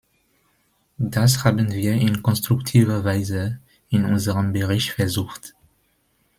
[0.97, 3.59] Das haben wir in konstruktiver Weise
[3.89, 5.53] in unserem Bericht versucht.